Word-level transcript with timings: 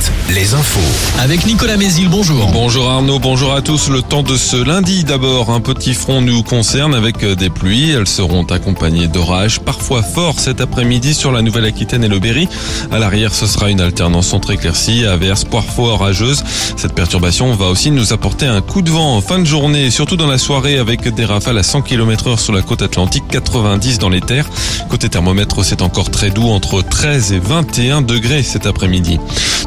7, 0.00 0.34
les 0.34 0.54
infos. 0.54 0.80
Avec 1.20 1.46
Nicolas 1.46 1.76
Mézil, 1.76 2.08
bonjour. 2.08 2.50
Bonjour 2.52 2.90
Arnaud, 2.90 3.18
bonjour 3.18 3.52
à 3.52 3.62
tous. 3.62 3.88
Le 3.88 4.02
temps 4.02 4.22
de 4.22 4.36
ce 4.36 4.56
lundi 4.56 5.04
d'abord, 5.04 5.50
un 5.50 5.60
petit 5.60 5.94
front 5.94 6.20
nous 6.20 6.42
concerne 6.42 6.94
avec 6.94 7.22
euh, 7.22 7.34
des 7.34 7.50
pluies. 7.50 7.90
Elles 7.90 8.08
seront 8.08 8.44
accompagnées 8.44 9.06
d'orages, 9.06 9.60
parfois 9.60 10.02
forts 10.02 10.40
cet 10.40 10.60
après-midi 10.60 11.14
sur 11.14 11.32
la 11.32 11.42
Nouvelle-Aquitaine 11.42 12.04
et 12.04 12.08
le 12.08 12.18
Berry. 12.18 12.48
À 12.90 12.98
l'arrière, 12.98 13.34
ce 13.34 13.46
sera 13.46 13.70
une 13.70 13.80
alternance 13.80 14.32
entre 14.32 14.52
éclaircies, 14.52 15.04
averses, 15.04 15.44
parfois 15.44 15.92
orageuses. 15.92 16.42
Cette 16.76 16.94
perturbation 16.94 17.54
va 17.54 17.66
aussi 17.66 17.90
nous 17.90 18.12
apporter 18.12 18.46
un 18.46 18.60
coup 18.60 18.82
de 18.82 18.90
vent 18.90 19.16
en 19.16 19.20
fin 19.20 19.38
de 19.38 19.44
journée, 19.44 19.90
surtout 19.90 20.16
dans 20.16 20.26
la 20.26 20.38
soirée 20.38 20.78
avec 20.78 21.06
des 21.14 21.24
rafales 21.24 21.58
à 21.58 21.62
100 21.62 21.82
km 21.82 22.28
heure 22.28 22.40
sur 22.40 22.52
la 22.52 22.62
côte 22.62 22.82
atlantique, 22.82 23.24
90 23.30 23.98
dans 23.98 24.08
les 24.08 24.20
terres. 24.20 24.48
Côté 24.88 25.08
thermomètre, 25.08 25.64
c'est 25.64 25.82
encore 25.82 26.10
très 26.10 26.30
doux 26.30 26.48
entre 26.48 26.82
13 26.82 27.32
et 27.32 27.38
21 27.38 28.02
degrés 28.02 28.42
cet 28.42 28.66
après-midi. 28.66 29.18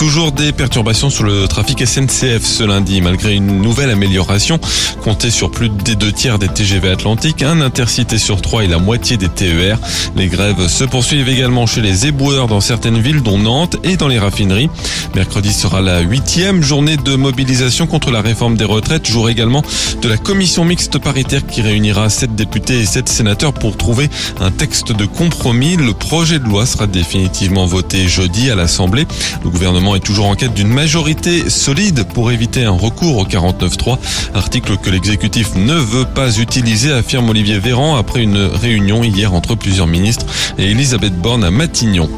Toujours 0.00 0.32
des 0.32 0.52
perturbations 0.52 1.10
sur 1.10 1.24
le 1.24 1.46
trafic 1.46 1.86
SNCF 1.86 2.42
ce 2.42 2.64
lundi, 2.64 3.02
malgré 3.02 3.34
une 3.34 3.60
nouvelle 3.60 3.90
amélioration. 3.90 4.58
Comptez 5.04 5.30
sur 5.30 5.50
plus 5.50 5.68
des 5.68 5.94
deux 5.94 6.10
tiers 6.10 6.38
des 6.38 6.48
TGV 6.48 6.88
Atlantiques, 6.88 7.42
un 7.42 7.60
intercité 7.60 8.16
sur 8.16 8.40
trois 8.40 8.64
et 8.64 8.66
la 8.66 8.78
moitié 8.78 9.18
des 9.18 9.28
TER. 9.28 9.78
Les 10.16 10.28
grèves 10.28 10.68
se 10.68 10.84
poursuivent 10.84 11.28
également 11.28 11.66
chez 11.66 11.82
les 11.82 12.06
éboueurs 12.06 12.46
dans 12.46 12.62
certaines 12.62 12.98
villes, 12.98 13.20
dont 13.20 13.36
Nantes 13.36 13.76
et 13.84 13.98
dans 13.98 14.08
les 14.08 14.18
raffineries. 14.18 14.70
Mercredi 15.14 15.52
sera 15.52 15.82
la 15.82 16.00
huitième 16.00 16.62
journée 16.62 16.96
de 16.96 17.14
mobilisation 17.14 17.86
contre 17.86 18.10
la 18.10 18.22
réforme 18.22 18.56
des 18.56 18.64
retraites, 18.64 19.06
jour 19.06 19.28
également 19.28 19.62
de 20.00 20.08
la 20.08 20.16
commission 20.16 20.64
mixte 20.64 20.98
paritaire 20.98 21.46
qui 21.46 21.60
réunira 21.60 22.08
sept 22.08 22.34
députés 22.34 22.80
et 22.80 22.86
sept 22.86 23.10
sénateurs 23.10 23.52
pour 23.52 23.76
trouver 23.76 24.08
un 24.40 24.50
texte 24.50 24.92
de 24.92 25.04
compromis. 25.04 25.76
Le 25.76 25.92
projet 25.92 26.38
de 26.38 26.44
loi 26.44 26.64
sera 26.64 26.86
définitivement 26.86 27.66
voté 27.66 28.08
jeudi 28.08 28.50
à 28.50 28.54
l'Assemblée. 28.54 29.06
Le 29.44 29.50
gouvernement 29.50 29.89
est 29.94 30.00
toujours 30.00 30.26
en 30.26 30.34
quête 30.34 30.54
d'une 30.54 30.68
majorité 30.68 31.48
solide 31.48 32.04
pour 32.14 32.30
éviter 32.30 32.64
un 32.64 32.72
recours 32.72 33.18
au 33.18 33.24
49.3, 33.24 33.98
article 34.34 34.76
que 34.76 34.90
l'exécutif 34.90 35.54
ne 35.56 35.74
veut 35.74 36.04
pas 36.04 36.38
utiliser, 36.38 36.92
affirme 36.92 37.30
Olivier 37.30 37.58
Véran 37.58 37.96
après 37.96 38.22
une 38.22 38.38
réunion 38.38 39.02
hier 39.02 39.34
entre 39.34 39.54
plusieurs 39.54 39.86
ministres 39.86 40.26
et 40.58 40.70
Elisabeth 40.70 41.14
Borne 41.14 41.44
à 41.44 41.50
Matignon. 41.50 42.08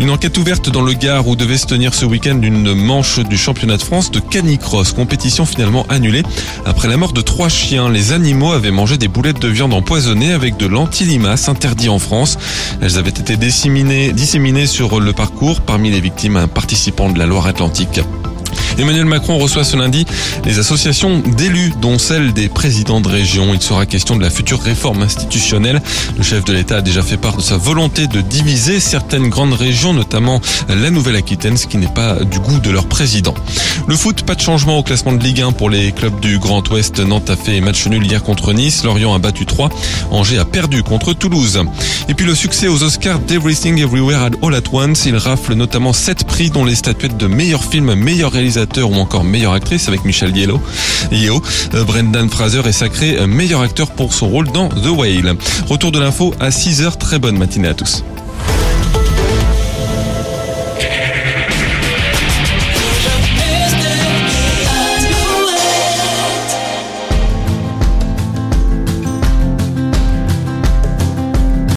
Une 0.00 0.08
enquête 0.08 0.38
ouverte 0.38 0.70
dans 0.70 0.80
le 0.80 0.94
Gard 0.94 1.28
où 1.28 1.36
devait 1.36 1.58
se 1.58 1.66
tenir 1.66 1.92
ce 1.92 2.06
week-end 2.06 2.40
une 2.40 2.72
manche 2.72 3.18
du 3.18 3.36
championnat 3.36 3.76
de 3.76 3.82
France 3.82 4.10
de 4.10 4.18
canicross, 4.18 4.92
compétition 4.92 5.44
finalement 5.44 5.84
annulée. 5.90 6.22
Après 6.64 6.88
la 6.88 6.96
mort 6.96 7.12
de 7.12 7.20
trois 7.20 7.50
chiens, 7.50 7.90
les 7.90 8.12
animaux 8.12 8.52
avaient 8.52 8.70
mangé 8.70 8.96
des 8.96 9.08
boulettes 9.08 9.40
de 9.40 9.48
viande 9.48 9.74
empoisonnées 9.74 10.32
avec 10.32 10.56
de 10.56 10.64
l'antilimace 10.64 11.50
interdit 11.50 11.90
en 11.90 11.98
France. 11.98 12.38
Elles 12.80 12.96
avaient 12.96 13.10
été 13.10 13.36
disséminées, 13.36 14.66
sur 14.66 15.00
le 15.00 15.12
parcours. 15.12 15.60
Parmi 15.60 15.90
les 15.90 16.00
victimes, 16.00 16.38
un 16.38 16.48
participant 16.48 17.10
de 17.10 17.18
la 17.18 17.26
Loire-Atlantique. 17.26 18.00
Emmanuel 18.80 19.04
Macron 19.04 19.36
reçoit 19.36 19.62
ce 19.62 19.76
lundi 19.76 20.06
les 20.46 20.58
associations 20.58 21.18
d'élus, 21.18 21.74
dont 21.82 21.98
celle 21.98 22.32
des 22.32 22.48
présidents 22.48 23.02
de 23.02 23.08
région. 23.08 23.52
Il 23.52 23.60
sera 23.60 23.84
question 23.84 24.16
de 24.16 24.22
la 24.22 24.30
future 24.30 24.58
réforme 24.58 25.02
institutionnelle. 25.02 25.82
Le 26.16 26.22
chef 26.22 26.44
de 26.44 26.54
l'État 26.54 26.78
a 26.78 26.80
déjà 26.80 27.02
fait 27.02 27.18
part 27.18 27.36
de 27.36 27.42
sa 27.42 27.58
volonté 27.58 28.06
de 28.06 28.22
diviser 28.22 28.80
certaines 28.80 29.28
grandes 29.28 29.52
régions, 29.52 29.92
notamment 29.92 30.40
la 30.68 30.90
Nouvelle-Aquitaine, 30.90 31.58
ce 31.58 31.66
qui 31.66 31.76
n'est 31.76 31.92
pas 31.92 32.24
du 32.24 32.38
goût 32.38 32.58
de 32.58 32.70
leur 32.70 32.86
président. 32.86 33.34
Le 33.86 33.96
foot, 33.96 34.22
pas 34.22 34.34
de 34.34 34.40
changement 34.40 34.78
au 34.78 34.82
classement 34.82 35.12
de 35.12 35.22
Ligue 35.22 35.42
1 35.42 35.52
pour 35.52 35.68
les 35.68 35.92
clubs 35.92 36.18
du 36.20 36.38
Grand 36.38 36.66
Ouest. 36.70 37.00
Nantes 37.00 37.28
a 37.28 37.36
fait 37.36 37.60
match 37.60 37.86
nul 37.86 38.06
hier 38.06 38.22
contre 38.22 38.54
Nice. 38.54 38.82
Lorient 38.84 39.12
a 39.14 39.18
battu 39.18 39.44
3. 39.44 39.68
Angers 40.10 40.38
a 40.38 40.46
perdu 40.46 40.82
contre 40.82 41.12
Toulouse. 41.12 41.60
Et 42.08 42.14
puis 42.14 42.24
le 42.24 42.34
succès 42.34 42.66
aux 42.68 42.82
Oscars 42.82 43.18
d'Everything 43.18 43.78
Everywhere 43.78 44.30
All 44.42 44.54
at 44.54 44.62
Once. 44.72 45.04
Il 45.04 45.16
rafle 45.16 45.52
notamment 45.52 45.92
7 45.92 46.24
prix 46.24 46.48
dont 46.48 46.64
les 46.64 46.76
statuettes 46.76 47.18
de 47.18 47.26
meilleur 47.26 47.62
film, 47.62 47.94
meilleur 47.94 48.32
réalisateur 48.32 48.69
ou 48.78 48.94
encore 48.94 49.24
meilleure 49.24 49.52
actrice 49.52 49.88
avec 49.88 50.04
Michelle 50.04 50.36
Yellow. 50.36 50.60
Yeo. 51.10 51.42
Euh, 51.74 51.84
Brendan 51.84 52.28
Fraser 52.28 52.62
est 52.66 52.72
sacré 52.72 53.26
meilleur 53.26 53.60
acteur 53.60 53.90
pour 53.90 54.14
son 54.14 54.28
rôle 54.28 54.48
dans 54.52 54.68
The 54.68 54.88
Whale. 54.88 55.36
Retour 55.68 55.92
de 55.92 55.98
l'info 55.98 56.34
à 56.40 56.50
6h. 56.50 56.96
Très 56.98 57.18
bonne 57.18 57.38
matinée 57.38 57.68
à 57.68 57.74
tous. 57.74 58.04